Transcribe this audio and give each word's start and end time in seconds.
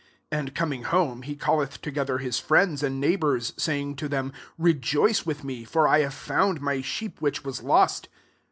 6 0.29 0.29
And 0.31 0.55
coming 0.55 0.81
home, 0.85 1.21
he 1.21 1.35
calleth 1.35 1.79
together 1.79 2.17
hi% 2.17 2.41
friends 2.41 2.81
and 2.81 2.99
neighbours, 2.99 3.53
saying 3.55 3.97
to 3.97 4.09
them, 4.09 4.33
* 4.47 4.57
Rejoice 4.67 5.27
with 5.27 5.43
me; 5.43 5.63
for 5.63 5.87
I 5.87 5.99
have 5.99 6.15
found 6.15 6.59
my 6.59 6.81
sheep 6.81 7.21
which 7.21 7.43
was 7.43 7.61
lost. 7.61 8.09